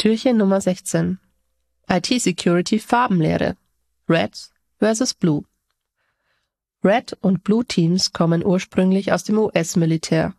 [0.00, 1.18] Türchen Nummer 16.
[1.88, 3.56] IT-Security Farbenlehre.
[4.08, 5.44] Red versus Blue.
[6.82, 10.34] Red und Blue Teams kommen ursprünglich aus dem US-Militär.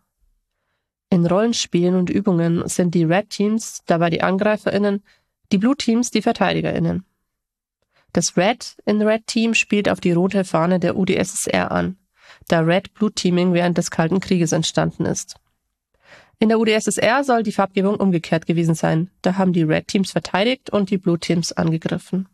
[1.10, 5.04] In Rollenspielen und Übungen sind die Red Teams dabei die AngreiferInnen,
[5.52, 7.04] die Blue Teams die VerteidigerInnen.
[8.12, 11.96] Das Red in Red Team spielt auf die rote Fahne der UdSSR an,
[12.48, 15.36] da Red Blue Teaming während des Kalten Krieges entstanden ist.
[16.38, 19.10] In der UdSSR soll die Farbgebung umgekehrt gewesen sein.
[19.22, 22.28] Da haben die Red Teams verteidigt und die Blue Teams angegriffen.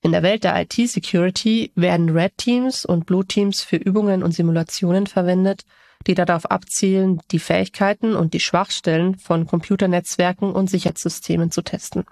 [0.00, 5.06] In der Welt der IT-Security werden Red Teams und Blue Teams für Übungen und Simulationen
[5.06, 5.64] verwendet,
[6.08, 12.04] die darauf abzielen, die Fähigkeiten und die Schwachstellen von Computernetzwerken und Sicherheitssystemen zu testen.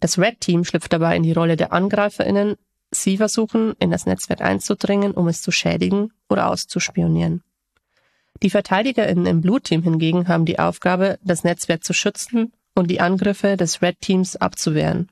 [0.00, 2.56] Das Red Team schlüpft dabei in die Rolle der AngreiferInnen.
[2.90, 7.42] Sie versuchen, in das Netzwerk einzudringen, um es zu schädigen oder auszuspionieren.
[8.42, 13.00] Die VerteidigerInnen im Blue Team hingegen haben die Aufgabe, das Netzwerk zu schützen und die
[13.00, 15.08] Angriffe des Red Teams abzuwehren.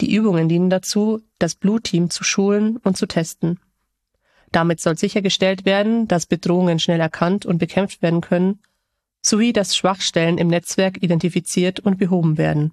[0.00, 3.60] Die Übungen dienen dazu, das Blue Team zu schulen und zu testen.
[4.50, 8.60] Damit soll sichergestellt werden, dass Bedrohungen schnell erkannt und bekämpft werden können,
[9.22, 12.72] sowie dass Schwachstellen im Netzwerk identifiziert und behoben werden.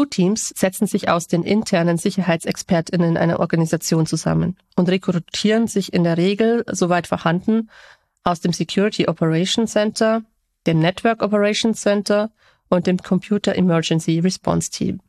[0.00, 6.04] Blue Teams setzen sich aus den internen Sicherheitsexpertinnen einer Organisation zusammen und rekrutieren sich in
[6.04, 7.68] der Regel, soweit vorhanden,
[8.24, 10.22] aus dem Security Operations Center,
[10.66, 12.30] dem Network Operations Center
[12.70, 15.02] und dem Computer Emergency Response Team.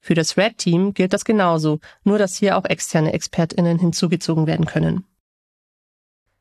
[0.00, 4.66] Für das Red Team gilt das genauso, nur dass hier auch externe Expertinnen hinzugezogen werden
[4.66, 5.04] können.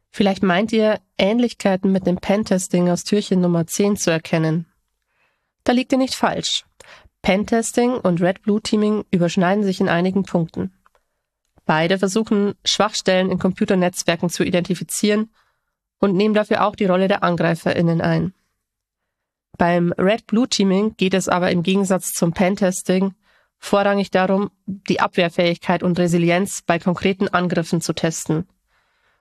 [0.10, 4.66] Vielleicht meint ihr, Ähnlichkeiten mit dem Pentesting aus Türchen Nummer 10 zu erkennen.
[5.64, 6.66] Da liegt ihr nicht falsch.
[7.22, 10.74] Pentesting und Red Blue Teaming überschneiden sich in einigen Punkten.
[11.66, 15.30] Beide versuchen, Schwachstellen in Computernetzwerken zu identifizieren
[16.00, 18.34] und nehmen dafür auch die Rolle der AngreiferInnen ein.
[19.58, 23.14] Beim Red Blue Teaming geht es aber im Gegensatz zum Pentesting
[23.60, 28.48] vorrangig darum, die Abwehrfähigkeit und Resilienz bei konkreten Angriffen zu testen.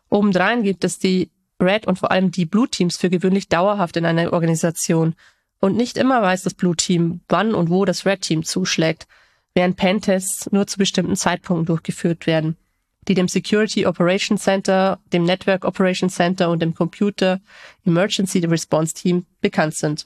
[0.08, 4.06] Obendrein gibt es die Red und vor allem die Blue Teams für gewöhnlich dauerhaft in
[4.06, 5.16] einer Organisation
[5.60, 9.06] und nicht immer weiß das Blue Team, wann und wo das Red Team zuschlägt,
[9.54, 12.56] während Pentests nur zu bestimmten Zeitpunkten durchgeführt werden,
[13.08, 17.41] die dem Security Operations Center, dem Network Operations Center und dem Computer
[17.84, 20.04] Emergency Response Team bekannt sind.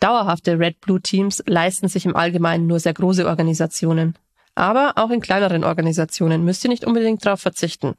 [0.00, 4.14] Dauerhafte Red-Blue Teams leisten sich im Allgemeinen nur sehr große Organisationen.
[4.54, 7.94] Aber auch in kleineren Organisationen müsst ihr nicht unbedingt darauf verzichten.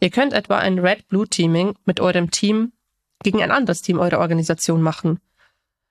[0.00, 2.72] Ihr könnt etwa ein Red-Blue Teaming mit eurem Team
[3.22, 5.20] gegen ein anderes Team eurer Organisation machen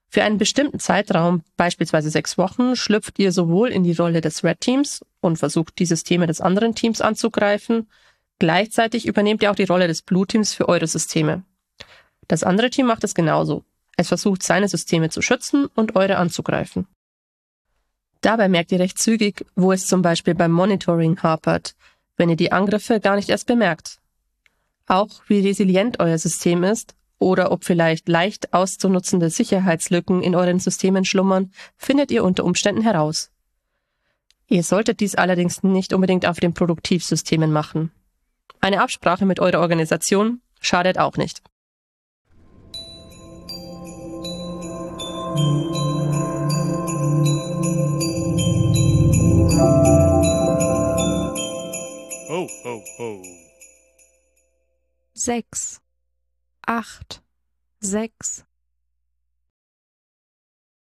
[0.09, 4.59] für einen bestimmten Zeitraum, beispielsweise sechs Wochen, schlüpft ihr sowohl in die Rolle des Red
[4.59, 7.87] Teams und versucht, die Systeme des anderen Teams anzugreifen,
[8.39, 11.43] gleichzeitig übernehmt ihr auch die Rolle des Blue Teams für eure Systeme.
[12.27, 13.63] Das andere Team macht es genauso.
[13.97, 16.87] Es versucht, seine Systeme zu schützen und eure anzugreifen.
[18.21, 21.75] Dabei merkt ihr recht zügig, wo es zum Beispiel beim Monitoring hapert,
[22.17, 23.99] wenn ihr die Angriffe gar nicht erst bemerkt.
[24.87, 31.05] Auch wie resilient euer System ist oder ob vielleicht leicht auszunutzende Sicherheitslücken in euren Systemen
[31.05, 33.29] schlummern, findet ihr unter Umständen heraus.
[34.47, 37.91] Ihr solltet dies allerdings nicht unbedingt auf den Produktivsystemen machen.
[38.61, 41.43] Eine Absprache mit eurer Organisation schadet auch nicht.
[52.29, 53.23] Ho, ho, ho.
[55.13, 55.81] 6
[56.61, 57.23] acht,
[57.79, 58.45] sechs,